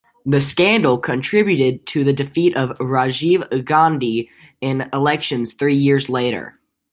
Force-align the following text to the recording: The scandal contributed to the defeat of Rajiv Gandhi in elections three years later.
The 0.25 0.41
scandal 0.41 0.97
contributed 0.97 1.85
to 1.89 2.03
the 2.03 2.11
defeat 2.11 2.57
of 2.57 2.75
Rajiv 2.79 3.47
Gandhi 3.63 4.31
in 4.59 4.89
elections 4.91 5.53
three 5.53 5.75
years 5.77 6.09
later. 6.09 6.59